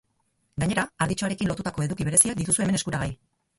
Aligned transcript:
Gainera, 0.63 0.85
arditxoarekin 1.07 1.53
lotutako 1.53 1.85
eduki 1.89 2.09
bereziak 2.11 2.43
dituzu 2.43 2.67
hemen 2.67 2.83
eskuragai. 2.83 3.15